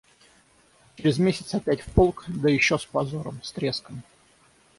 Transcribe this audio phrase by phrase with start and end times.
[0.95, 4.01] Через месяц опять в полк, да ещё с позором, с треском.